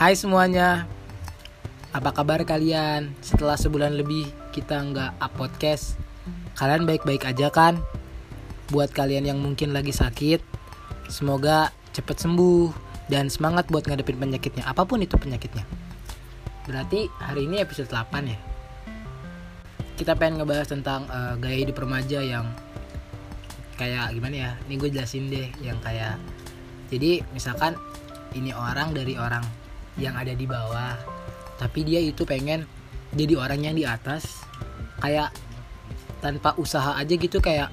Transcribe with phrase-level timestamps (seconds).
[0.00, 0.88] Hai semuanya
[1.92, 3.12] Apa kabar kalian?
[3.20, 6.00] Setelah sebulan lebih kita nggak up podcast
[6.56, 7.76] Kalian baik-baik aja kan?
[8.72, 10.40] Buat kalian yang mungkin lagi sakit
[11.12, 12.72] Semoga cepet sembuh
[13.12, 15.68] Dan semangat buat ngadepin penyakitnya Apa pun itu penyakitnya
[16.64, 18.40] Berarti hari ini episode 8 ya
[20.00, 22.48] Kita pengen ngebahas tentang eh, gaya hidup remaja yang
[23.76, 26.16] Kayak gimana ya Ini gue jelasin deh Yang kayak
[26.88, 27.76] Jadi misalkan
[28.32, 29.59] ini orang dari orang
[30.00, 30.96] yang ada di bawah.
[31.60, 32.64] Tapi dia itu pengen
[33.12, 34.42] jadi orang yang di atas.
[35.00, 35.36] Kayak
[36.24, 37.72] tanpa usaha aja gitu kayak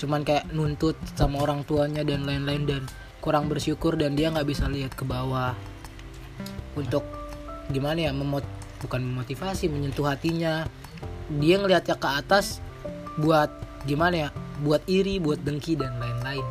[0.00, 2.82] cuman kayak nuntut sama orang tuanya dan lain-lain dan
[3.20, 5.52] kurang bersyukur dan dia nggak bisa lihat ke bawah.
[6.76, 7.04] Untuk
[7.68, 8.42] gimana ya memot
[8.80, 10.64] bukan memotivasi menyentuh hatinya.
[11.30, 12.64] Dia ngelihatnya ke atas
[13.20, 13.52] buat
[13.84, 16.44] gimana ya buat iri buat dengki dan lain-lain.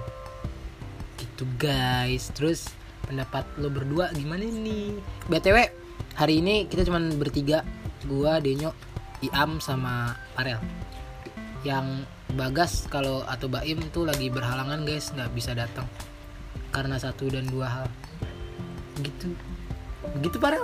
[1.18, 2.30] Gitu guys.
[2.34, 2.79] Terus
[3.10, 4.94] pendapat lo berdua gimana nih
[5.26, 5.80] btw
[6.20, 7.64] hari ini kita cuman bertiga.
[8.08, 8.76] Gua Denyo
[9.24, 10.60] Iam sama Parel.
[11.64, 15.12] Yang Bagas kalau atau Baim tuh lagi berhalangan guys.
[15.16, 15.88] Nggak bisa datang.
[16.76, 17.88] Karena satu dan dua hal.
[19.00, 19.34] Gitu.
[20.20, 20.64] Begitu Parel?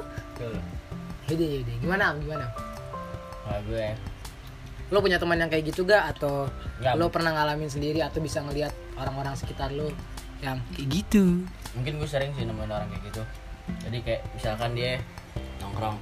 [1.28, 1.76] Yaudah yaudah.
[1.82, 2.22] Gimana Am?
[2.22, 2.46] gimana?
[3.66, 3.90] Gue
[4.94, 6.46] lo punya teman yang kayak gitu gak atau
[6.78, 6.94] Nggak.
[6.94, 8.70] lo pernah ngalamin sendiri atau bisa ngelihat
[9.02, 9.90] orang-orang sekitar lo
[10.46, 11.42] yang kayak gitu.
[11.74, 13.22] Mungkin gue sering sih nemuin orang kayak gitu.
[13.82, 15.02] Jadi kayak misalkan dia
[15.58, 15.98] nongkrong.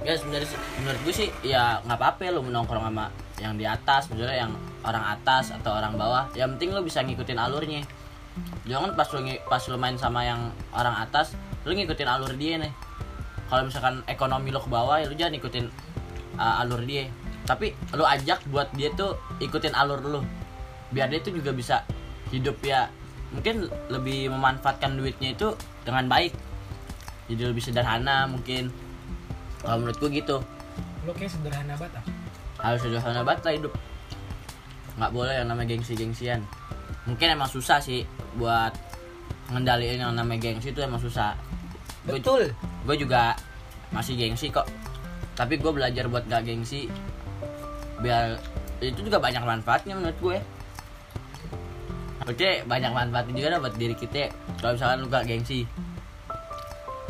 [0.00, 0.48] Ya sebenarnya
[0.80, 5.04] menurut gue sih ya nggak apa-apa lu nongkrong sama yang di atas sebenarnya yang orang
[5.04, 6.24] atas atau orang bawah.
[6.32, 7.82] Yang penting lu bisa ngikutin alurnya.
[8.64, 12.72] Jangan pas ngi- pas lu main sama yang orang atas lu ngikutin alur dia nih.
[13.48, 15.66] Kalau misalkan ekonomi lu ke bawah ya lu jangan ikutin
[16.40, 17.10] uh, alur dia.
[17.44, 20.20] Tapi lu ajak buat dia tuh ikutin alur lu.
[20.94, 21.84] Biar dia tuh juga bisa
[22.32, 22.88] hidup ya
[23.32, 25.52] mungkin lebih memanfaatkan duitnya itu
[25.84, 26.32] dengan baik.
[27.28, 28.72] Jadi lebih sederhana mungkin.
[29.60, 30.36] Kalau menurut gue gitu.
[31.04, 32.04] Lo kayak sederhana banget ah.
[32.58, 33.72] harus sederhana banget lah hidup.
[34.96, 36.40] Nggak boleh yang namanya gengsi-gengsian.
[37.04, 38.04] Mungkin emang susah sih
[38.36, 38.72] buat
[39.52, 41.36] ngendaliin yang namanya gengsi itu emang susah.
[42.08, 42.52] Betul.
[42.88, 43.36] gue juga
[43.92, 44.64] masih gengsi kok.
[45.36, 46.88] Tapi gue belajar buat gak gengsi
[47.98, 48.38] biar
[48.78, 50.38] itu juga banyak manfaatnya menurut gue
[52.28, 54.28] oke banyak manfaatnya juga dah buat diri kita
[54.60, 55.64] kalau misalkan lu gak gengsi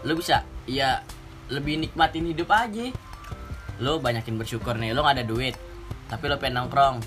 [0.07, 1.03] lu bisa ya
[1.51, 2.95] lebih nikmatin hidup aja
[3.83, 5.59] lu banyakin bersyukur nih lu gak ada duit
[6.07, 7.03] tapi lu pengen nongkrong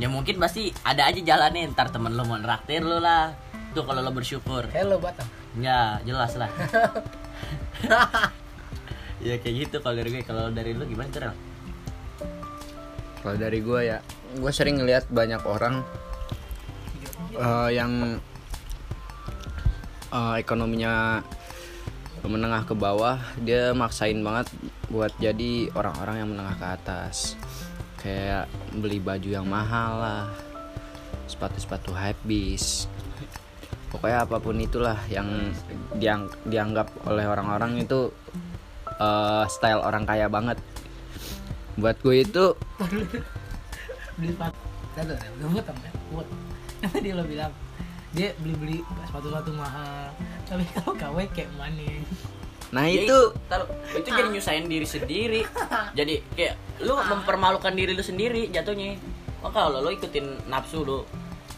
[0.00, 3.36] ya mungkin pasti ada aja jalannya ntar temen lu mau neraktir lu lah
[3.76, 6.50] tuh kalau lu bersyukur hello Batam Ya jelas lah.
[9.26, 10.22] ya kayak gitu kalau dari gue.
[10.26, 11.20] Kalau dari lu gimana tuh?
[11.22, 11.34] Rel?
[13.22, 13.98] Kalau dari gue ya,
[14.34, 15.86] gue sering ngeliat banyak orang
[17.34, 18.18] eh, yang
[20.14, 21.20] eh, ekonominya
[22.24, 24.48] menengah ke bawah, dia maksain banget
[24.88, 27.36] buat jadi orang-orang yang menengah ke atas.
[28.00, 30.24] Kayak beli baju yang mahal lah,
[31.28, 32.88] sepatu-sepatu hypebeast.
[33.92, 35.52] Pokoknya apa pun itulah yang
[36.00, 38.08] diang- dianggap oleh orang-orang itu
[38.96, 40.56] eh, style orang kaya banget.
[41.76, 42.44] Buat gue itu
[46.92, 47.52] Tadi lo bilang
[48.14, 48.78] dia beli beli
[49.10, 50.14] sepatu sepatu mahal
[50.46, 51.88] tapi kalau KW kayak mana
[52.74, 55.40] Nah Ya itu taruh itu jadi nyusahin diri sendiri.
[55.98, 58.98] jadi kayak lu mempermalukan diri lu sendiri jatuhnya.
[59.38, 61.06] Maka kalau lu ikutin nafsu lu,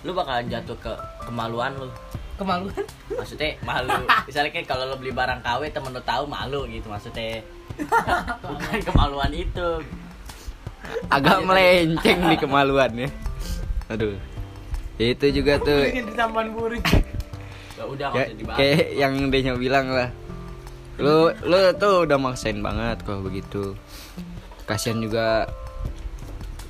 [0.05, 0.93] lu bakalan jatuh ke
[1.25, 1.89] kemaluan lu.
[2.37, 3.97] kemaluan Maksudnya malu.
[4.29, 7.41] Misalnya kayak kalau lu beli barang KW temen lu tahu malu gitu maksudnya.
[8.45, 9.81] Bukan kemaluan itu.
[11.11, 13.09] agak melenceng di kemaluan ya.
[13.89, 14.36] Aduh.
[14.97, 15.93] Itu juga tuh.
[15.93, 16.81] di taman buri
[17.77, 18.09] Ya udah
[18.57, 20.09] kayak, yang Denyo bilang lah.
[20.97, 23.77] Lu lu tuh udah maksain banget kalau begitu.
[24.65, 25.45] Kasihan juga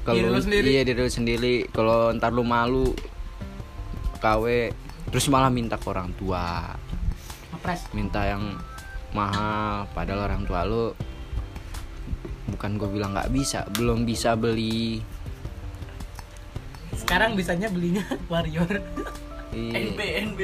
[0.02, 1.70] kalau iya diri lu sendiri.
[1.70, 2.90] Kalau ntar lu malu
[4.18, 4.74] KW
[5.14, 6.74] terus malah minta ke orang tua.
[7.54, 7.86] Ngepres.
[7.94, 8.58] Minta yang
[9.14, 10.90] mahal padahal orang tua lu
[12.50, 15.02] bukan gue bilang nggak bisa belum bisa beli
[17.06, 18.82] sekarang bisanya belinya warrior.
[19.54, 19.94] Iya.
[19.94, 20.40] NB NB.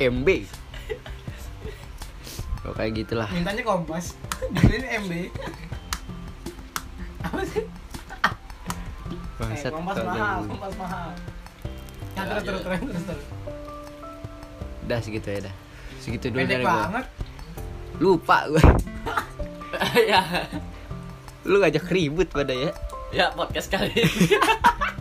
[0.00, 0.28] MB
[2.64, 3.28] oh, kayak gitulah.
[3.28, 4.16] Mintanya kompas.
[4.50, 5.12] Dibeliin MB
[7.20, 7.60] apa sih?
[7.60, 7.68] Eh,
[9.36, 11.08] Bangsat, kompas kalau mahal kompas mahal.
[12.10, 13.24] Nah, Ya, terus terus terus terus terus.
[14.82, 15.54] Dah segitu ya dah.
[16.00, 16.88] Segitu dulu dari gua.
[16.88, 17.06] banget.
[18.00, 18.64] Lupa gue
[20.10, 20.24] ya.
[21.40, 22.72] lu ngajak ribut pada ya
[23.10, 24.38] Ya podcast kali ini.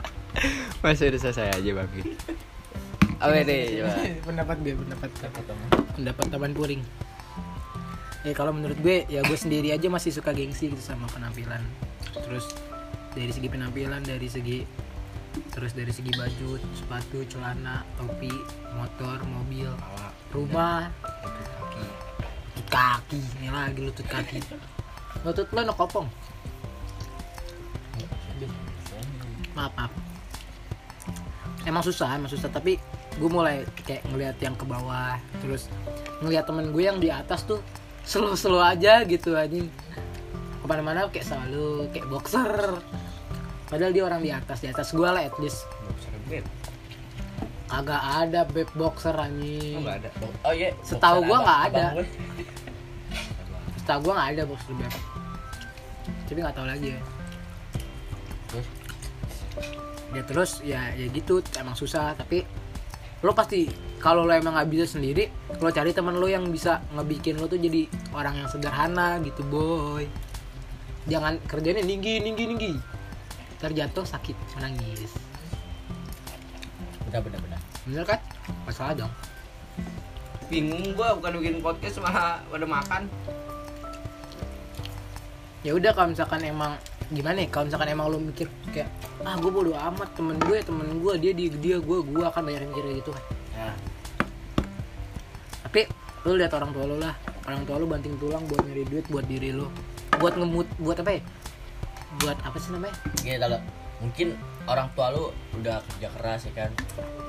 [0.81, 1.89] masa udah selesai aja bang.
[3.21, 3.93] Apa deh coba.
[4.33, 5.09] pendapat gue pendapat
[5.93, 6.81] pendapat teman puring.
[8.25, 11.61] Ya kalau menurut gue ya gue sendiri aja masih suka gengsi gitu sama penampilan.
[12.25, 12.49] Terus
[13.13, 14.65] dari segi penampilan dari segi
[15.53, 18.33] terus dari segi baju sepatu celana topi
[18.73, 19.69] motor mobil
[20.33, 20.89] rumah.
[22.57, 23.21] Lutut kaki.
[23.37, 24.41] Ini lagi lutut kaki.
[25.29, 26.09] Lutut lo no kopong
[29.59, 29.91] maaf maaf
[31.65, 32.79] emang susah emang susah tapi
[33.19, 35.67] gue mulai kayak ngelihat yang ke bawah terus
[36.19, 37.59] ngelihat temen gue yang di atas tuh
[38.01, 39.67] slow slow aja gitu anjing
[40.55, 42.79] ke mana-mana kayak selalu kayak boxer
[43.67, 45.67] padahal dia orang di atas di atas gue lah at least
[47.69, 50.09] agak ada beb boxer anjing Enggak ada.
[50.41, 50.73] Oh iya.
[50.81, 51.83] Setahu abang- nggak ada.
[51.93, 52.05] gue.
[53.77, 54.93] setahu gue nggak ada boxer beb
[56.25, 56.99] tapi nggak tahu lagi ya?
[60.09, 62.41] Ya terus ya ya gitu emang susah tapi
[63.19, 63.67] lo pasti
[63.99, 65.27] kalau lo emang nggak bisa sendiri
[65.59, 67.85] lo cari teman lo yang bisa ngebikin lo tuh jadi
[68.15, 70.07] orang yang sederhana gitu boy.
[71.09, 72.73] Jangan kerjanya tinggi tinggi tinggi
[73.59, 75.11] terjatuh sakit menangis
[77.09, 77.61] Benar benar benar.
[77.89, 78.19] bener kan?
[78.69, 79.13] Masalah dong.
[80.47, 83.09] Bingung gua bukan bikin podcast malah pada makan.
[85.59, 86.79] Ya udah kalau misalkan emang
[87.11, 87.47] gimana ya?
[87.51, 88.89] Kalau misalkan emang lo mikir kayak
[89.25, 92.61] ah gue bodo amat temen gue temen gue dia dia dia gue gue akan banyak
[92.63, 93.11] yang mikir kayak gitu.
[93.13, 93.25] Kan
[93.59, 93.75] Nah,
[95.67, 95.83] tapi
[96.23, 97.11] lu lihat orang tua lu lah.
[97.43, 99.67] Orang tua lu banting tulang buat nyari duit buat diri lu
[100.15, 101.21] buat ngemut buat apa ya?
[102.23, 102.95] Buat apa sih namanya?
[103.19, 103.59] Gini kalau
[103.99, 104.27] mungkin
[104.63, 105.23] orang tua lu
[105.59, 106.71] udah kerja keras ya kan?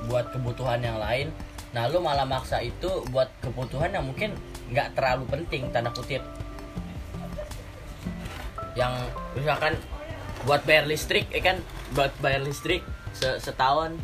[0.07, 1.35] Buat kebutuhan yang lain.
[1.75, 4.35] Nah lu malah maksa itu buat kebutuhan yang mungkin
[4.71, 6.23] nggak terlalu penting tanda kutip
[8.73, 8.93] yang
[9.35, 9.75] misalkan
[10.47, 11.57] buat bayar listrik ya kan?
[11.91, 12.81] Buat bayar listrik
[13.11, 13.99] se- setahun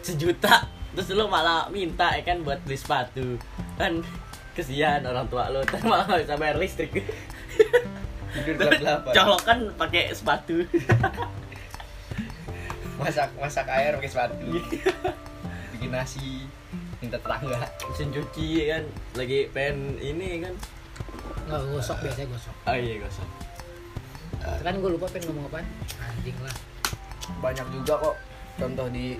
[0.00, 0.64] sejuta
[0.96, 3.36] terus lu malah minta ya kan buat beli sepatu.
[3.76, 4.02] Kan
[4.56, 6.90] kesian orang tua lu kan malah nggak bisa bayar listrik.
[8.28, 9.16] Tidur jam 8.
[9.16, 10.64] colokan pakai sepatu.
[12.98, 14.46] Masak masak air pakai sepatu.
[15.76, 16.48] Bikin nasi
[16.98, 17.62] minta tetangga.
[17.86, 18.84] mesin cuci ya kan?
[19.14, 20.54] Lagi pengen ini kan?
[21.46, 22.54] Nggak gosok biasanya gosok.
[22.66, 23.28] Oh iya gosok
[24.42, 25.64] kan gue lupa pengen ngomong apa
[26.02, 26.54] anjing lah.
[27.42, 28.16] Banyak juga kok
[28.58, 29.16] contoh di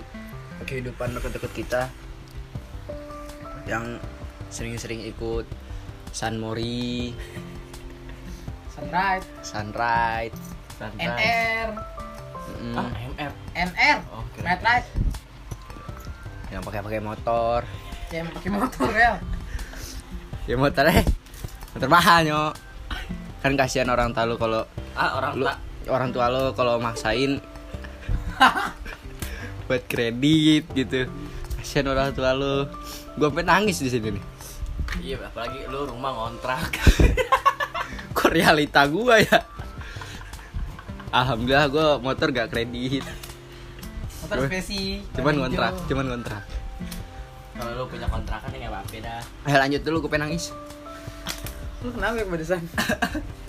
[0.67, 1.81] kehidupan deket-deket kita
[3.69, 4.01] yang
[4.49, 5.45] sering-sering ikut
[6.09, 7.13] Sunmori,
[8.73, 9.29] sunrise.
[9.45, 10.33] Sunride,
[10.79, 11.69] NR
[12.59, 12.89] mm, ah
[13.19, 14.87] MR NR oh ride
[16.49, 17.61] yang pakai-pakai motor.
[18.09, 19.21] yang pakai motor ya.
[20.49, 21.05] Ya motornya
[21.77, 22.53] motor mahal nyok.
[23.45, 24.65] Kan kasihan orang tua lu kalau
[24.99, 25.47] ah orang lu
[25.87, 27.39] orang tua lo kalau maksain.
[29.71, 31.07] Buat kredit gitu.
[31.55, 32.67] Kasihan orang tua lo.
[33.15, 34.23] Gue sampai nangis di sini nih.
[34.99, 36.75] Iya apalagi lu rumah ngontrak.
[38.17, 39.39] Kok realita gue ya?
[41.15, 43.07] Alhamdulillah gue motor gak kredit.
[44.27, 44.99] Motor spesi.
[45.15, 46.43] cuman ngontrak cuman ngontrak.
[47.55, 49.21] Kalau lu punya kontrakan ya nggak apa-apa dah.
[49.47, 50.51] Ayo lanjut dulu gue pengen nangis.
[51.79, 52.63] Lu kenapa ya pedesan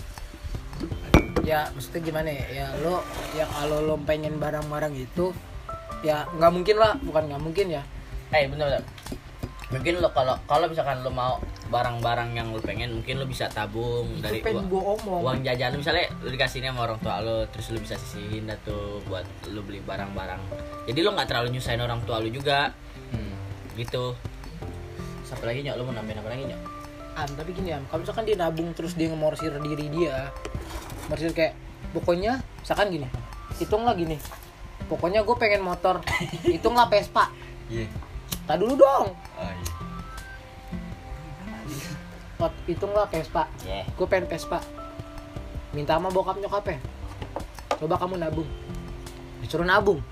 [1.51, 2.47] ya maksudnya gimana ya?
[2.63, 3.03] Ya lo
[3.35, 5.35] ya kalau lo pengen barang-barang itu
[6.07, 6.95] ya nggak mungkin lah.
[7.03, 7.83] Bukan nggak mungkin ya.
[8.31, 8.85] Eh bener bener.
[9.75, 14.07] Mungkin lo kalau kalau misalkan lo mau barang-barang yang lo pengen mungkin lo bisa tabung
[14.19, 15.23] itu dari pengen omong.
[15.27, 15.75] uang jajan.
[15.75, 19.27] Lo misalnya lo dikasihnya sama orang tua lo terus lo bisa sisihin dah tuh buat
[19.51, 20.43] lo beli barang-barang.
[20.87, 22.71] Jadi lo nggak terlalu nyusahin orang tua lo juga.
[23.11, 23.35] Hmm.
[23.75, 24.15] gitu.
[25.27, 25.75] Satu lagi nyok?
[25.79, 26.63] Lo mau nambahin apa lagi nyok?
[27.19, 27.83] Am, tapi gini am.
[27.91, 30.31] Kalau misalkan dia nabung terus dia ngemorsir diri dia
[31.11, 31.59] morsir kayak
[31.91, 33.11] pokoknya misalkan gini
[33.59, 34.17] hitunglah gini.
[34.89, 36.01] Pokoknya gue pengen motor
[36.55, 37.29] hitunglah Vespa.
[37.69, 37.87] Iya.
[38.49, 39.13] Tak dulu dong.
[39.15, 39.73] Oh, iya.
[42.41, 43.45] Pot, hitunglah Vespa.
[43.63, 43.85] Yeah.
[43.85, 44.65] gue pengen Vespa.
[45.77, 46.81] Minta sama bokap nyokapnya
[47.81, 48.49] coba kamu nabung.
[49.41, 50.05] Disuruh nabung.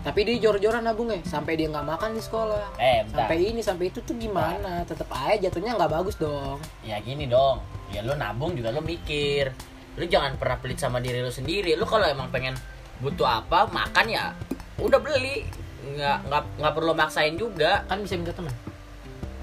[0.00, 2.72] Tapi dia jor-joran nabungnya sampai dia nggak makan di sekolah.
[2.80, 3.28] Eh bentar.
[3.28, 4.80] Sampai ini sampai itu tuh gimana?
[4.88, 6.56] Tetap aja jatuhnya nggak bagus dong.
[6.80, 7.60] Ya gini dong
[7.92, 9.52] ya lo nabung juga lo mikir.
[9.98, 11.74] Lo jangan pernah pelit sama diri lo sendiri.
[11.74, 12.54] Lo kalau emang pengen
[12.98, 14.32] butuh apa makan ya
[14.78, 15.44] udah beli.
[15.88, 17.84] Nggak nggak nggak perlu maksain juga.
[17.86, 18.54] Kan bisa minta teman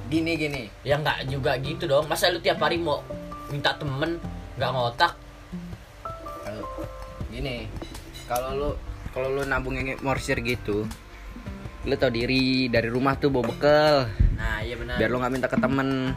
[0.05, 0.63] gini gini.
[0.85, 2.05] Ya nggak juga gitu dong.
[2.05, 3.01] Masa lu tiap hari mau
[3.49, 4.21] minta temen
[4.57, 5.13] nggak ngotak?
[7.33, 7.67] Gini.
[8.25, 8.69] Kalau lu
[9.15, 10.83] kalau lu nabungnya morsir gitu
[11.85, 13.95] lu tau diri dari rumah tuh bawa bekal
[14.35, 14.97] nah iya benar.
[14.99, 16.11] Biar lu nggak minta ke temen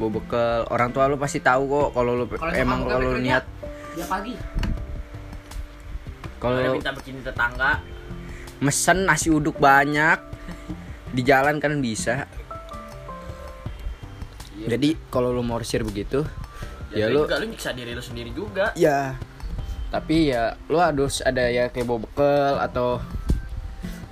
[0.00, 0.60] bawa bekal.
[0.72, 3.44] Orang tua lu pasti tahu kok kalau lu Kalau emang kalau lu niat.
[3.92, 4.32] ya pagi.
[6.40, 7.84] Kalau minta begini tetangga.
[8.64, 10.16] Mesen nasi uduk banyak.
[11.12, 12.24] Di jalan kan bisa.
[14.60, 16.24] Jadi kalau lu morsir begitu
[16.92, 18.72] ya, lu juga lu nyiksa diri lu sendiri juga.
[18.74, 19.16] Ya.
[19.90, 22.88] Tapi ya lu harus ada ya kayak bawa bekal atau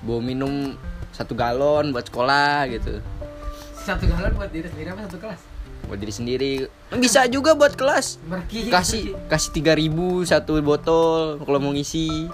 [0.03, 0.75] bawa minum
[1.15, 2.99] satu galon buat sekolah gitu.
[3.79, 5.41] Satu galon buat diri sendiri apa satu kelas?
[5.89, 6.53] Buat diri sendiri
[6.95, 8.69] bisa juga buat kelas Merki.
[8.69, 12.29] kasih kasih tiga ribu satu botol kalau mau ngisi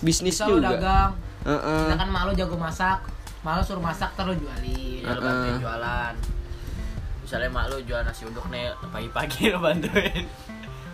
[0.00, 1.12] bisnis Bisa juga dagang.
[1.42, 1.80] Heeh.
[1.86, 3.00] Misalkan mak lu jago masak,
[3.40, 5.00] mak lu suruh masak terus jualin.
[5.00, 6.14] ya lu bantuin jualan
[7.20, 10.24] misalnya mak lu jual nasi uduk nih pagi-pagi lu bantuin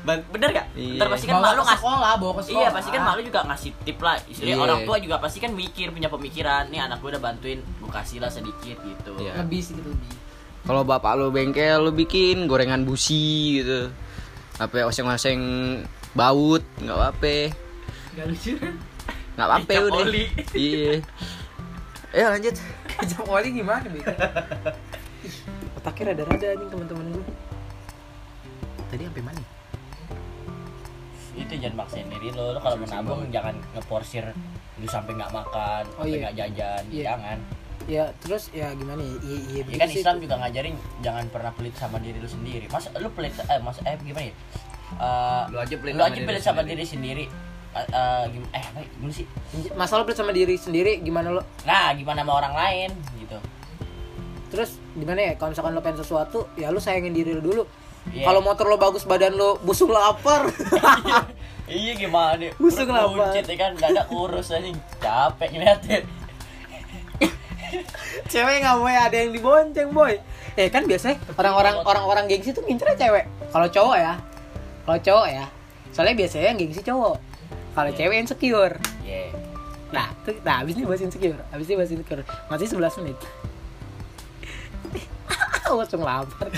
[0.02, 0.66] Ban- bener gak?
[0.72, 1.02] Iya.
[1.02, 2.60] Ntar pasti kan Bawa mak lu ke ngasih sekolah, bawa ke sekolah.
[2.60, 4.62] Iya pasti kan mak lu juga ngasih tip lah Istilahnya Iya.
[4.62, 8.18] orang tua juga pasti kan mikir punya pemikiran Nih anak gue udah bantuin gue kasih
[8.20, 9.32] lah sedikit gitu Iya.
[9.36, 10.10] Lebih sih gitu lebih.
[10.66, 13.22] Kalau bapak lu bengkel lu bikin gorengan busi
[13.56, 13.88] gitu
[14.56, 15.40] apa oseng-oseng
[16.12, 17.36] baut nggak apa
[18.12, 18.74] Gak lucu kan?
[19.34, 20.24] nggak apa Kecap udah oli.
[20.52, 20.94] iya
[22.16, 22.56] Ayo lanjut
[22.88, 24.00] Kecap oli gimana nih?
[25.76, 27.24] Otaknya rada-rada anjing teman-teman gue.
[28.88, 29.42] Tadi sampai mana?
[31.36, 34.24] Itu jangan maksain diri lo Lo kalau mau nabung jangan ngeporsir
[34.80, 36.20] Lu sampai nggak makan Oh, Sampai iya.
[36.24, 37.02] nggak jajan Iya.
[37.06, 37.38] Jangan
[37.86, 39.14] Ya terus ya gimana ya?
[39.20, 42.90] Iya iya Ya kan Islam juga ngajarin Jangan pernah pelit sama diri lu sendiri Mas
[42.92, 44.34] lu pelit Eh mas eh gimana ya
[44.96, 46.74] Eh, Lu aja pelit lu sama aja diri pelit sama sendiri.
[46.76, 47.24] diri sendiri
[47.72, 48.88] Eh, eh, gim- eh apa ya?
[48.90, 49.26] gimana sih
[49.72, 51.42] Masalah pelit sama diri sendiri gimana lo?
[51.62, 53.38] Nah gimana sama orang lain gitu
[54.46, 55.32] Terus gimana ya?
[55.34, 57.62] Kalau misalkan lo pengen sesuatu, ya lo sayangin diri lo dulu.
[58.08, 58.22] Iya.
[58.24, 60.46] Kalau motor lo bagus, badan lo busung lapar.
[61.66, 63.10] Iya gimana nih Busuk Perut kenapa?
[63.26, 64.70] buncit ya kan Dada kurus aja
[65.02, 66.02] Capek ngeliatin
[68.32, 70.14] cewek nggak ya ada yang dibonceng boy.
[70.56, 73.24] Eh kan biasanya orang-orang orang-orang gengsi tuh ngincer cewek.
[73.52, 74.14] Kalau cowok ya,
[74.88, 75.44] kalau cowok ya,
[75.92, 77.16] soalnya biasanya yang gengsi cowok.
[77.76, 77.98] Kalau Iya.
[78.00, 78.74] cewek insecure.
[79.04, 79.46] Iya
[79.86, 81.38] Nah, tuh, nah abis ini bahas insecure.
[81.54, 82.24] Abis ini bahas insecure.
[82.50, 83.18] Masih 11 menit.
[85.70, 86.50] Langsung lapar.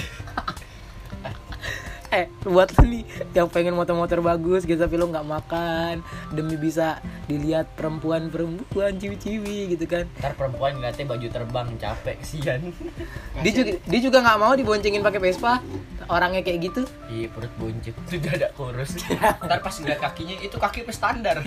[2.11, 3.05] Eh, buat lu nih
[3.37, 5.95] yang pengen motor-motor bagus gitu tapi lu nggak makan
[6.33, 10.05] demi bisa dilihat perempuan-perempuan ciwi-ciwi gitu kan.
[10.21, 12.61] Ntar perempuan ngeliatnya baju terbang capek kesian
[13.45, 15.61] Dia juga dia juga nggak mau diboncengin pakai Vespa.
[16.09, 16.83] Orangnya kayak gitu.
[17.13, 18.97] Iya perut buncit Itu dada kurus
[19.45, 21.45] ntar pas ngeliat kakinya itu kaki standar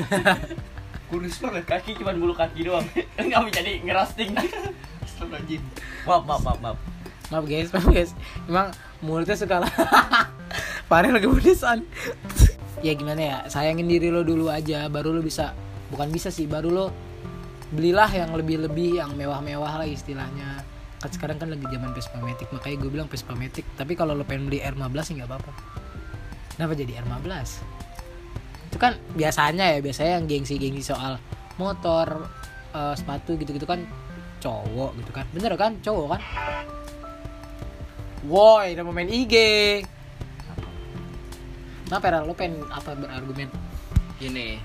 [1.12, 2.88] Kurus banget Kaki cuma bulu kaki doang
[3.20, 4.32] Nggak mau jadi ngerosting
[5.04, 5.62] Astagfirullahaladzim
[6.08, 6.78] Maaf maaf maaf maaf
[7.32, 8.12] Maaf guys, maaf guys.
[8.44, 9.72] Emang mulutnya suka lah.
[10.92, 11.88] Farel lagi pedesan.
[12.86, 13.38] ya gimana ya?
[13.48, 15.56] Sayangin diri lo dulu aja, baru lo bisa
[15.88, 16.86] bukan bisa sih, baru lo
[17.72, 20.60] belilah yang lebih-lebih yang mewah-mewah lah istilahnya.
[21.00, 23.64] Kan sekarang kan lagi zaman Vespa Matic, makanya gue bilang Vespa Matic.
[23.80, 25.52] Tapi kalau lo pengen beli R15 sih nggak apa-apa.
[26.60, 27.48] Kenapa jadi R15?
[28.68, 31.24] Itu kan biasanya ya, biasanya yang gengsi-gengsi soal
[31.56, 32.28] motor,
[32.76, 33.88] eh, sepatu gitu-gitu kan
[34.44, 35.24] cowok gitu kan.
[35.32, 35.80] Bener kan?
[35.80, 36.22] Cowok kan?
[38.28, 39.36] Woi, udah mau main IG.
[41.92, 42.24] Kenapa Rel?
[42.24, 43.52] Lo pengen apa berargumen?
[44.22, 44.62] ini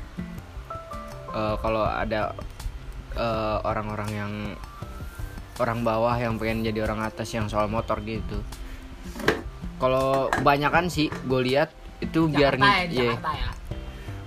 [1.33, 2.37] eh, kalau ada
[3.17, 4.33] eh, orang-orang yang
[5.57, 8.45] orang bawah yang pengen jadi orang atas yang soal motor gitu
[9.81, 11.73] kalau kebanyakan sih gue lihat
[12.05, 13.49] itu biar Jakarta ya, ngi- di iya, Jakarta ya.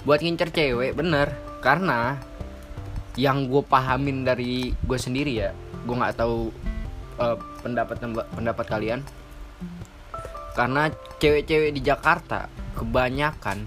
[0.06, 1.28] buat ngincer cewek bener
[1.62, 2.18] karena
[3.14, 5.54] yang gue pahamin dari gue sendiri ya
[5.86, 6.50] gue nggak tahu
[7.22, 8.02] eh, pendapat
[8.34, 9.00] pendapat kalian
[10.60, 13.64] karena cewek-cewek di Jakarta kebanyakan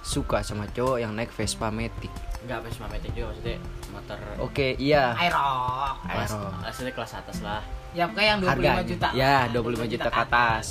[0.00, 3.58] suka sama cowok yang naik Vespa Matic Enggak Vespa Matic juga maksudnya
[3.90, 5.96] Motor oke iya Aerox.
[6.04, 6.46] kelas, Aero.
[6.62, 9.08] Maksudnya kelas atas lah Ya pokoknya yang 25 harganya juta.
[9.10, 10.66] ya lah, 25 juta ke atas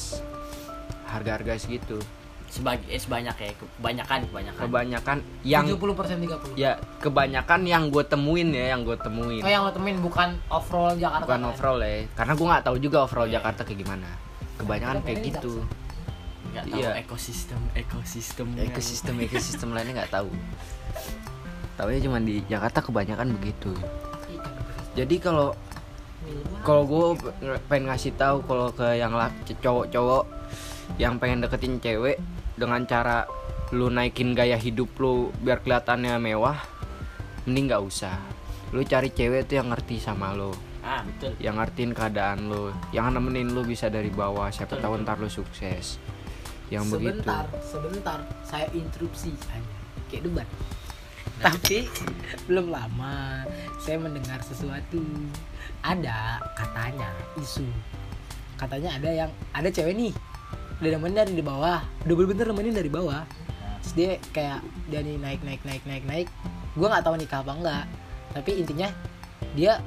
[1.06, 2.00] harga-harga segitu
[2.46, 6.56] Sebagi, eh, sebanyak ya Kebanyakan Kebanyakan kebanyakan yang 70% 30.
[6.56, 10.96] ya kebanyakan yang gue temuin ya yang gue temuin Oh yang lo temuin bukan overall
[10.96, 11.28] Jakarta.
[11.28, 11.50] bukan kan?
[11.52, 13.36] overall ya karena gue nggak tahu juga overall Iya.
[13.36, 14.08] Jakarta kayak gimana
[14.60, 15.64] kebanyakan kayak gitu.
[16.56, 16.92] Nggak tahu Iya.
[17.04, 20.30] ekosistem Ekosistem ekosistem ekosistem lainnya nggak tahu.
[21.78, 23.76] Tahunya cuma di Jakarta kebanyakan begitu.
[24.96, 25.52] Jadi kalau
[26.64, 27.30] kalau gue
[27.68, 29.14] pengen ngasih tahu kalau ke yang
[29.62, 30.24] cowok-cowok
[30.98, 32.18] yang pengen deketin cewek
[32.56, 33.28] dengan cara
[33.76, 36.56] lu naikin gaya hidup lu biar kelihatannya mewah
[37.44, 38.16] mending nggak usah.
[38.72, 40.56] Lu cari cewek tuh yang ngerti sama lo
[40.86, 44.94] Ah betul yang ngertiin keadaan lo yang nemenin lu bisa dari bawah siapa Betul, tahu
[44.94, 45.06] betul.
[45.10, 45.98] ntar lu sukses
[46.74, 48.20] yang begitu sebentar, sebentar.
[48.42, 49.38] Saya interupsi.
[50.10, 50.48] Kayak debat.
[51.42, 51.86] Tapi
[52.50, 53.46] belum lama
[53.78, 55.02] saya mendengar sesuatu.
[55.86, 57.66] Ada katanya isu.
[58.58, 60.14] Katanya ada yang ada cewek nih.
[60.82, 61.86] Udah nemenin dari di bawah.
[62.06, 63.22] Udah bener-bener nemenin dari bawah.
[63.86, 66.30] Terus dia kayak dia nih naik naik naik naik naik.
[66.76, 67.86] gue nggak tahu nikah apa enggak
[68.36, 68.92] tapi intinya
[69.56, 69.80] dia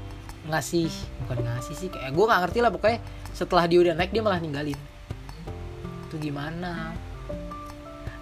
[0.48, 0.88] ngasih
[1.22, 2.98] bukan ngasih sih kayak gue nggak ngerti lah pokoknya
[3.30, 4.78] setelah dia udah naik dia malah ninggalin.
[6.04, 6.96] Itu gimana?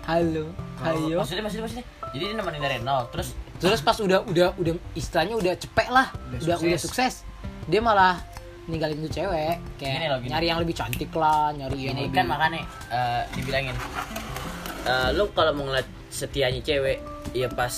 [0.05, 0.51] Halo
[0.83, 1.87] hayo maksudnya maksudnya maksudnya?
[2.15, 3.35] Jadi dia nemenin dari nol terus?
[3.59, 7.23] Terus pas udah udah udah istilahnya udah cepek lah Udah udah udah sukses.
[7.25, 7.27] sukses
[7.67, 8.19] dia malah
[8.67, 9.59] ninggalin tuh cewek.
[9.79, 10.31] Kayak Gini loh, gini.
[10.31, 13.75] nyari yang lebih cantik lah nyari yang ini lebih kan makanya eh, dibilangin
[14.85, 16.99] eh, lu kalau mau ngeliat setianya cewek
[17.35, 17.75] ya pas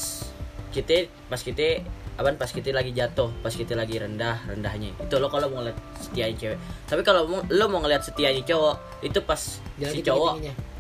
[0.69, 1.81] kita pas kita
[2.19, 4.91] apa pas kita lagi jatuh pas kita lagi rendah rendahnya.
[4.99, 6.59] Itu lo kalau mau ngeliat setianya cewek.
[6.85, 9.39] Tapi kalau lo mau ngeliat setianya cowok itu pas
[9.79, 10.33] Jangan si cowok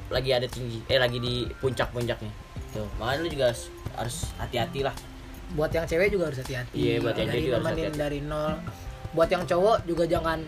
[0.08, 2.32] lagi ada tinggi eh lagi di puncak puncaknya
[2.72, 4.94] tuh makanya lu juga harus- harus hati-hati lah.
[5.54, 6.74] Buat yang cewek juga harus hati-hati.
[6.76, 7.98] Iya, buat yang cewek juga harus hati-hati.
[7.98, 8.52] dari nol.
[9.14, 10.38] Buat yang cowok juga jangan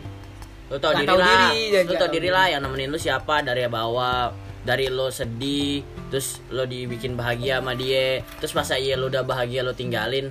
[0.71, 1.51] lo tau diri lah.
[1.83, 4.31] lo tau diri lah yang nemenin lu siapa dari bawah
[4.63, 9.67] dari lo sedih terus lo dibikin bahagia sama dia terus masa iya lo udah bahagia
[9.67, 10.31] lo tinggalin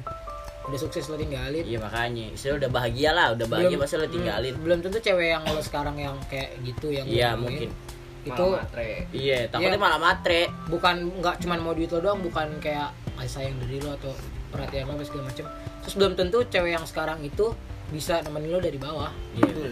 [0.70, 1.62] udah sukses lo tinggalin.
[1.62, 2.26] Iya makanya.
[2.32, 4.52] Istilah udah bahagia lah udah bahagia masa lo tinggalin.
[4.52, 7.70] hmm, belum tentu cewek yang lo sekarang yang kayak gitu yang iya mungkin.
[8.20, 9.08] itu Malah matre.
[9.10, 9.82] iya takutnya Iya.
[9.82, 10.42] malah matre.
[10.68, 14.12] Bukan nggak cuman mau duit lo doang bukan kayak kasih sayang dari lo atau
[14.50, 15.46] perhatian lo segala macem.
[15.82, 17.52] Terus belum tentu cewek yang sekarang itu
[17.90, 19.10] bisa nemenin lo dari bawah.
[19.34, 19.72] Iya.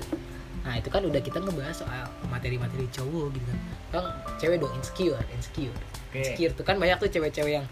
[0.63, 3.59] Nah itu kan udah kita ngebahas soal materi-materi cowok gitu kan.
[3.89, 4.03] Kan
[4.37, 5.75] cewek dong insecure insecure.
[6.07, 6.23] Oke.
[6.23, 7.67] insecure tuh kan banyak tuh cewek-cewek yang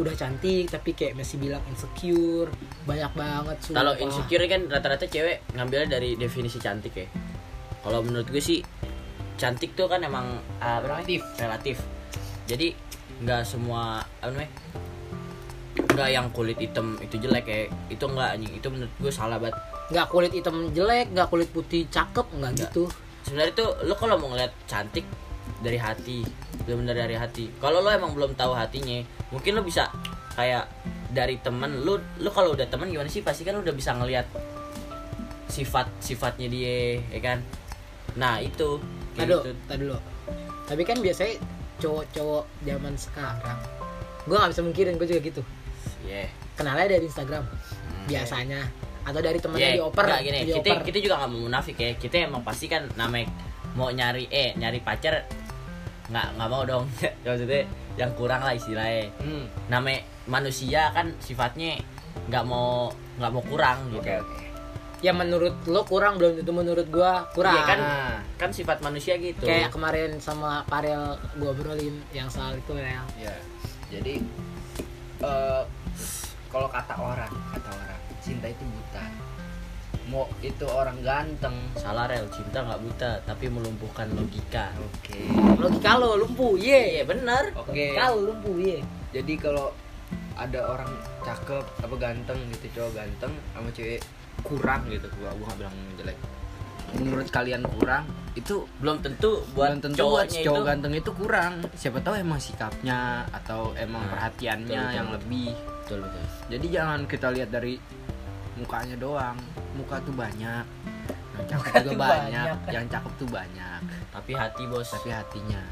[0.00, 2.50] udah cantik tapi kayak masih bilang insecure
[2.84, 7.06] banyak banget kalau insecure kan rata-rata cewek ngambilnya dari definisi cantik ya.
[7.84, 8.64] Kalau menurut gue sih
[9.36, 10.80] cantik tuh kan emang uh?
[10.80, 11.20] Relatif.
[11.36, 11.76] relatif.
[12.48, 12.72] Jadi
[13.20, 14.50] nggak semua apa namanya?
[15.74, 17.68] Nggak yang kulit hitam itu jelek ya.
[17.92, 18.52] Itu nggak anjing.
[18.56, 19.60] Itu menurut gue salah banget.
[19.92, 22.52] Nggak kulit hitam jelek nggak kulit putih cakep Nggak.
[22.56, 22.88] gitu.
[23.24, 25.04] Sebenarnya tuh lo kalau mau ngeliat cantik
[25.64, 26.20] dari hati
[26.68, 29.00] benar dari hati kalau lo emang belum tahu hatinya
[29.32, 29.88] mungkin lo bisa
[30.36, 30.68] kayak
[31.10, 34.28] dari temen lo lo kalau udah temen gimana sih pasti kan lo udah bisa ngeliat
[35.48, 37.38] sifat sifatnya dia ya kan
[38.14, 38.78] nah itu
[39.14, 39.50] Aduh, gitu.
[39.70, 39.98] tadi dulu.
[40.66, 41.38] Tapi kan biasanya
[41.78, 43.58] cowok-cowok zaman sekarang,
[44.26, 45.42] gue nggak bisa mungkirin gue juga gitu.
[46.02, 46.26] yeah.
[46.58, 47.46] Kenalnya dari Instagram,
[48.10, 48.66] biasanya,
[49.06, 50.86] atau dari temennya Yeah, dioper, nggak, gini, kita dioper.
[50.90, 53.30] kita juga nggak mau munafik ya kita emang pasti kan namanya
[53.78, 55.26] mau nyari eh nyari pacar
[56.06, 56.84] nggak nggak mau dong
[57.24, 57.62] maksudnya
[57.94, 59.46] yang kurang lah istilahnya Hmm.
[59.66, 61.78] namanya manusia kan sifatnya
[62.26, 64.38] nggak mau nggak mau kurang gitu Oke oke.
[65.00, 67.52] Ya menurut lo kurang belum tentu menurut gue kurang.
[67.52, 68.16] Iya kan Nah.
[68.34, 73.04] kan sifat manusia gitu Kayak kemarin sama Parel gue obrolin yang soal itu ya.
[73.20, 73.36] Ya.
[73.90, 74.24] Jadi
[75.20, 75.62] eh
[76.48, 79.04] kalau kata orang, kata orang, cinta itu buta.
[80.04, 81.56] Mau itu orang ganteng.
[81.74, 85.24] salah rel cinta nggak buta tapi melumpuhkan logika Oke.
[85.56, 87.00] Logika lo lumpuh, ye.
[87.00, 87.72] iya bener Oke.
[87.72, 88.78] Logika lo lumpuh, ye.
[89.10, 89.72] Jadi kalau
[90.34, 90.90] ada orang
[91.20, 94.02] cakep apa ganteng gitu cowok ganteng sama cewek
[94.42, 96.18] kurang gitu gua gua nggak bilang jelek
[96.92, 101.52] menurut kalian kurang itu belum tentu buat belum tentu buat cowok itu ganteng itu kurang
[101.72, 105.16] siapa tahu emang sikapnya atau emang Nah, perhatiannya betul, betul, yang betul.
[105.16, 105.48] lebih
[105.80, 107.74] betul betul jadi jangan kita lihat dari
[108.58, 109.36] mukanya doang.
[109.74, 110.64] Muka tuh banyak.
[111.34, 112.46] Yang cakep Muka juga tuh banyak.
[112.46, 112.74] banyak.
[112.74, 113.80] yang cakep tuh banyak.
[114.14, 114.88] Tapi hati bos.
[114.90, 115.62] Tapi hatinya.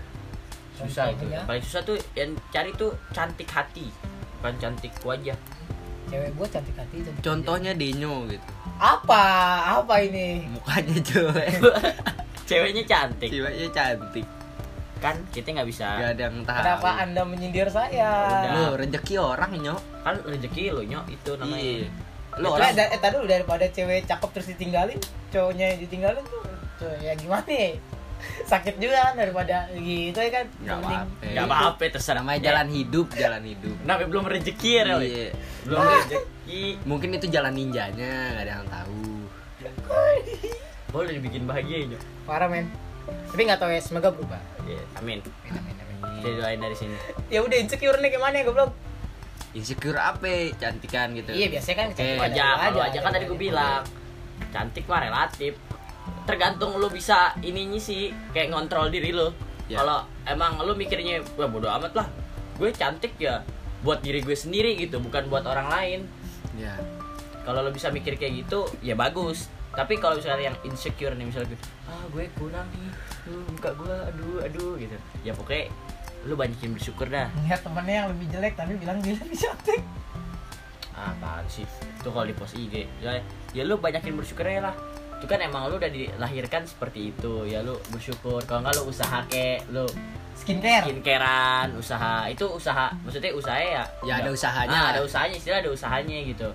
[0.73, 1.25] Susah itu.
[1.31, 3.87] yang paling susah tuh yang cari tuh cantik hati.
[4.40, 5.38] Bukan cantik wajah.
[6.11, 6.97] Cewek gue cantik hati.
[7.07, 8.49] Cantik contohnya Denyo gitu.
[8.83, 9.25] Apa?
[9.79, 10.51] Apa ini?
[10.51, 11.62] mukanya jelek.
[12.51, 13.31] Ceweknya cantik.
[13.31, 14.27] Ceweknya cantik.
[14.99, 15.87] Kan kita nggak bisa.
[16.03, 16.59] Gak ada yang tahu.
[16.59, 18.11] Kenapa anda menyindir saya?
[18.27, 18.51] Udah.
[18.51, 19.81] lo rezeki orang nyok.
[20.03, 21.62] Kan rezeki lo nyok itu namanya.
[21.62, 22.02] Iya
[22.40, 26.42] Lo lo orang eh tadi lu daripada cewek cakep terus ditinggalin, cowoknya yang ditinggalin tuh,
[26.81, 27.77] tuh ya gimana ya?
[28.51, 30.47] Sakit juga kan daripada gitu ya kan.
[30.62, 31.25] Nggak apa-apa.
[31.27, 35.01] nggak apa-apa terserah namanya jalan hidup jalan hidup namanya belum rezeki ya Rel?
[35.03, 35.29] iya
[35.66, 39.11] belum rezeki mungkin itu jalan ninjanya nggak ada yang tahu
[40.92, 42.68] boleh dibikin bahagia nyok Parah men.
[43.03, 44.38] Tapi nggak tahu ya, semoga berubah.
[44.68, 45.18] Iya, amin
[45.51, 46.21] Amin, amin, amin.
[46.23, 46.95] kita doain dari sini
[47.33, 48.71] Ya udah insecure nih gimana ya goblok?
[49.53, 50.53] Insecure apa?
[50.57, 51.31] Cantikan gitu.
[51.33, 51.95] Iya biasanya kan Oke.
[51.97, 53.83] kecantikan wajah kalau wajah kan tadi gue bilang.
[54.53, 55.53] Cantik mah relatif.
[56.27, 59.33] Tergantung lo bisa ininya sih kayak ngontrol diri lo
[59.71, 59.79] Ya.
[59.81, 62.07] kalau emang lo mikirnya wah bodo amat lah.
[62.59, 63.41] Gue cantik ya
[63.83, 66.01] buat diri gue sendiri gitu bukan buat orang lain.
[66.59, 66.77] Ya
[67.43, 69.51] kalau lo bisa mikir kayak gitu ya bagus.
[69.73, 72.93] Tapi kalau misalnya yang insecure nih misalnya gue, ah gue kurang nih.
[73.25, 74.97] Uh, muka gue aduh aduh gitu.
[75.25, 75.73] Ya pokoknya
[76.23, 77.27] lu banyakin bersyukur dah.
[77.43, 79.83] Lihat temennya yang lebih jelek tapi bilang dia lebih cantik.
[80.93, 81.67] Ah, apaan sih?
[81.99, 83.19] Itu kalau di post IG ya,
[83.51, 84.75] ya lu banyakin bersyukur aja lah.
[85.19, 87.47] Itu kan emang lu udah dilahirkan seperti itu.
[87.47, 88.39] Ya lu bersyukur.
[88.47, 89.87] Kalau nggak lu usaha kek lu
[90.39, 90.87] skincare?
[90.87, 92.31] skincarean usaha.
[92.31, 93.83] Itu usaha maksudnya usaha ya?
[94.07, 94.79] Ya, ada usahanya.
[94.79, 96.49] Ah, ada usahanya istilah ada usahanya gitu.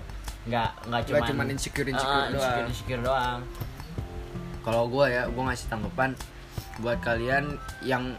[0.48, 2.32] Nggak nggak Nggak cuma cuman insecure- insecure doang.
[2.32, 3.40] insecure, insecure doang.
[4.64, 6.10] Kalau gue ya gue ngasih tanggapan
[6.78, 8.14] buat kalian yang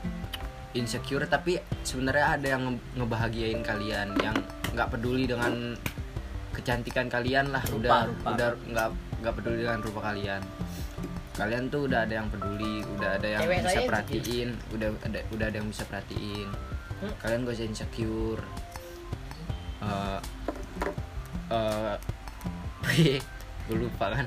[0.73, 4.37] insecure tapi sebenarnya ada yang nge- ngebahagiain kalian yang
[4.69, 5.73] nggak peduli dengan
[6.53, 8.29] kecantikan kalian lah Rupa, udah rupa.
[8.35, 10.41] udah nggak nggak peduli dengan rupa kalian.
[11.33, 15.45] Kalian tuh udah ada yang peduli udah ada yang Cewek bisa perhatiin udah ada udah
[15.47, 16.49] ada yang bisa perhatiin.
[16.99, 17.13] Hmm.
[17.23, 18.43] kalian gak usah insecure.
[19.79, 20.19] Eh
[21.49, 21.95] eh
[23.65, 24.25] gue lupa kan.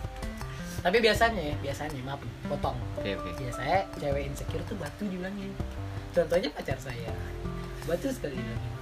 [0.82, 2.74] Tapi biasanya ya biasanya maaf potong.
[2.96, 3.30] Oke oke.
[3.38, 5.52] Biasanya cewek insecure tuh batu dibilangin
[6.12, 7.12] contohnya pacar saya.
[7.88, 8.72] Batu sekali dibilangin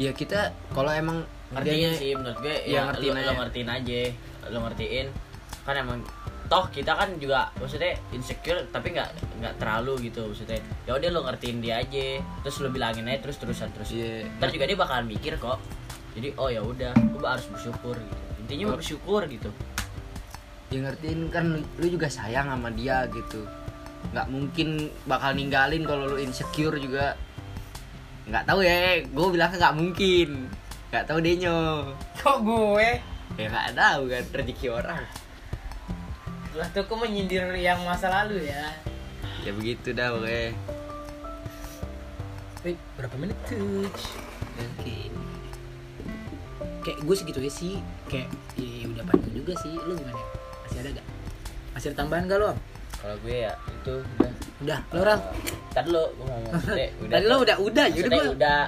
[0.00, 1.20] ya kita kalau emang
[1.52, 3.28] ngertiin sih menurut gue Iya, ya ngertiin aja.
[3.28, 4.00] lu ngertiin aja
[4.48, 5.06] lu ngertiin.
[5.62, 5.98] Kan emang
[6.50, 9.08] toh kita kan juga maksudnya insecure tapi nggak
[9.40, 10.58] nggak terlalu gitu maksudnya.
[10.88, 12.06] Ya udah lu ngertiin dia aja.
[12.44, 13.92] Terus lu bilangin aja terus terusan terus.
[13.92, 14.26] Iya.
[14.40, 15.60] ntar juga dia bakalan mikir kok.
[16.16, 18.22] Jadi oh ya udah gua harus bersyukur gitu.
[18.44, 19.50] Intinya mah bersyukur gitu.
[20.72, 23.44] Ya ngertiin kan lu, lu juga sayang sama dia gitu
[24.10, 27.14] nggak mungkin bakal ninggalin kalau lu insecure juga
[28.26, 30.28] nggak tahu ya gue bilangnya nggak mungkin
[30.90, 31.58] nggak tahu deh nyo
[32.18, 32.88] kok gue
[33.38, 35.02] ya nggak tahu kan rezeki orang
[36.52, 38.76] lah tuh kok menyindir yang masa lalu ya
[39.42, 40.52] ya begitu dah oke
[42.62, 43.90] Wait, berapa menit tuh?
[44.54, 45.10] Oke.
[46.86, 47.74] Kayak gue segitu ya sih,
[48.06, 49.74] kayak ya, ya udah panjang juga sih.
[49.82, 50.22] Lu gimana?
[50.62, 51.06] Masih ada gak?
[51.74, 52.54] Masih ada tambahan gak lo?
[53.02, 54.30] Kalau gue ya itu udah
[54.62, 55.20] Udah, lo orang.
[55.74, 56.52] tadi lo gue ngomong
[57.02, 58.60] udah Tadi lo udah udah, ya Maksudnya udah udah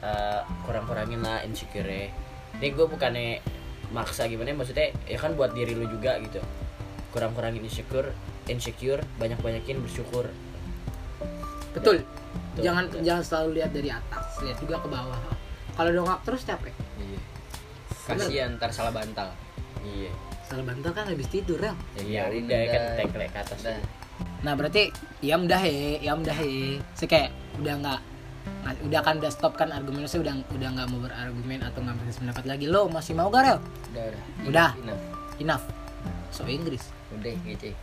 [0.00, 2.08] eh, kurang-kurangin lah insecure
[2.56, 3.44] ini gue bukannya
[3.92, 6.40] maksa gimana maksudnya ya kan buat diri lu juga gitu
[7.12, 8.16] kurang-kurangin insecure
[8.48, 10.32] insecure banyak-banyakin bersyukur
[11.72, 12.04] Betul.
[12.52, 13.00] Betul, jangan betul.
[13.00, 15.16] jangan selalu lihat dari atas, lihat juga ke bawah.
[15.72, 16.68] Kalau dongak terus capek.
[17.00, 17.20] iya
[18.04, 19.30] kasihan ntar salah bantal
[19.86, 20.10] iya
[20.52, 21.72] Salah bantal kan habis tidur ya.
[21.72, 23.80] ya, ya Biarin udah kan teklek ke atas Udah.
[24.44, 24.82] Nah berarti
[25.24, 26.76] ya udah he, ya udah he.
[26.92, 28.00] Saya kayak udah nggak
[28.62, 32.18] udah kan udah stop kan argumennya saya udah udah nggak mau berargumen atau nggak berbeda
[32.20, 33.58] pendapat lagi lo masih mau gak Rel?
[33.58, 34.10] udah udah
[34.46, 34.70] Udah.
[34.82, 35.02] Enough.
[35.42, 35.64] enough
[36.30, 37.74] so Inggris udah gitu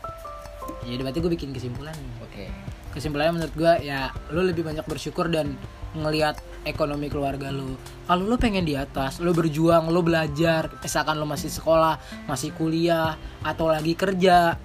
[0.87, 2.45] ya udah berarti gue bikin kesimpulan oke
[2.95, 5.53] kesimpulannya menurut gue ya lo lebih banyak bersyukur dan
[5.97, 11.25] ngelihat ekonomi keluarga lo kalau lo pengen di atas lo berjuang lo belajar misalkan lo
[11.25, 11.97] masih sekolah
[12.29, 14.57] masih kuliah atau lagi kerja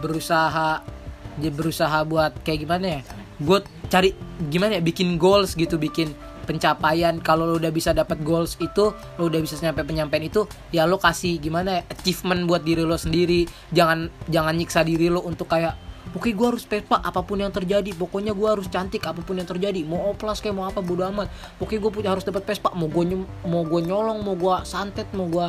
[0.00, 0.96] berusaha
[1.36, 3.00] dia berusaha buat kayak gimana ya?
[3.36, 3.60] Gue
[3.92, 4.16] cari
[4.48, 6.16] gimana ya bikin goals gitu bikin
[6.48, 7.20] pencapaian.
[7.20, 10.96] Kalau lo udah bisa dapat goals itu lo udah bisa nyampe penyampaian itu ya lo
[10.96, 13.44] kasih gimana ya achievement buat diri lo sendiri.
[13.72, 15.76] Jangan jangan nyiksa diri lo untuk kayak
[16.14, 17.90] oke gue harus pepa apa pun yang terjadi.
[17.96, 19.82] Pokoknya gue harus cantik apa pun yang terjadi.
[19.82, 21.32] Mau oplas kayak mau apa bodo amat.
[21.58, 23.04] Pokoknya gue punya harus dapat pespa mau gue
[23.48, 25.48] mau gue nyolong mau gue santet mau gue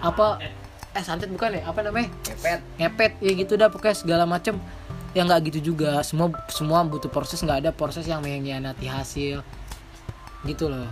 [0.00, 0.40] apa?
[0.96, 1.62] Eh santet bukan ya?
[1.68, 2.08] Apa namanya?
[2.24, 3.12] Kepet ngepet.
[3.20, 4.56] Ya gitu dah pokoknya segala macem.
[5.12, 6.00] Ya nggak gitu juga.
[6.06, 7.42] Semua semua butuh proses.
[7.44, 9.44] Nggak ada proses yang mengkhianati hasil.
[10.46, 10.88] Gitu loh.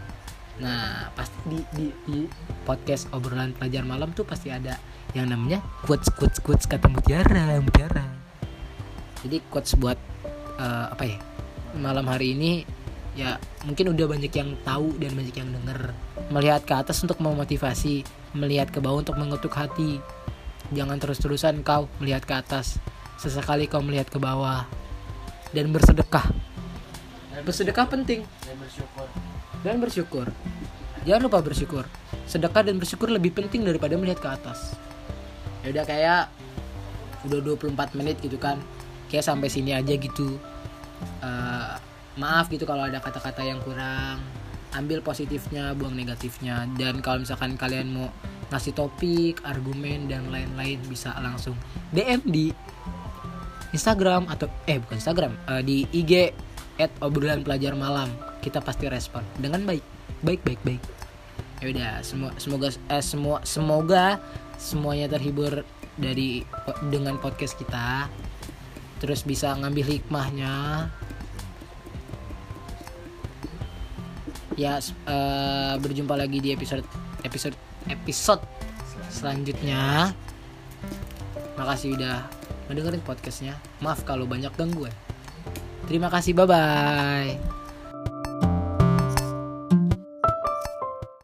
[0.60, 2.18] Nah pasti di, di, di
[2.64, 4.80] podcast obrolan pelajar malam tuh pasti ada
[5.14, 8.25] yang namanya quotes quotes quotes kata mutiara mutiara
[9.26, 9.98] jadi quotes buat
[10.56, 11.18] eh, apa ya
[11.76, 12.62] malam hari ini
[13.16, 15.80] ya mungkin udah banyak yang tahu dan banyak yang denger.
[16.30, 18.04] Melihat ke atas untuk memotivasi
[18.36, 19.98] melihat ke bawah untuk mengetuk hati.
[20.70, 22.78] Jangan terus-terusan kau melihat ke atas
[23.16, 24.68] sesekali kau melihat ke bawah
[25.56, 26.28] dan bersedekah.
[27.44, 28.24] Bersedekah penting.
[28.44, 29.06] Dan bersyukur.
[29.64, 30.26] Dan bersyukur.
[31.08, 31.84] Jangan lupa bersyukur.
[32.26, 34.76] Sedekah dan bersyukur lebih penting daripada melihat ke atas.
[35.64, 36.22] Ya udah kayak
[37.26, 38.60] udah 24 menit gitu kan
[39.10, 40.38] kayak sampai sini aja gitu.
[41.22, 41.74] Eh,
[42.16, 44.20] maaf gitu kalau ada kata-kata yang kurang.
[44.74, 46.68] Ambil positifnya buang negatifnya.
[46.76, 48.08] Dan kalau misalkan kalian mau
[48.52, 51.58] ngasih topik argumen dan lain-lain bisa langsung
[51.90, 52.54] DM di
[53.74, 56.12] Instagram atau eh bukan Instagram eh, di IG
[56.78, 58.08] at obrolan pelajar malam.
[58.44, 59.84] Kita pasti respon dengan baik.
[60.22, 60.82] Baik baik baik.
[61.64, 61.92] Ya udah
[62.36, 64.20] semoga eh, semua semoga
[64.56, 65.64] semuanya terhibur
[65.96, 66.44] dari
[66.92, 68.08] dengan podcast kita
[68.98, 70.88] terus bisa ngambil hikmahnya.
[74.56, 76.84] Ya eh, berjumpa lagi di episode
[77.24, 77.56] episode
[77.88, 78.42] episode
[79.12, 80.12] selanjutnya.
[81.60, 82.24] Makasih udah
[82.68, 83.56] mendengarin podcastnya.
[83.84, 84.92] Maaf kalau banyak gangguan.
[85.86, 87.55] Terima kasih bye bye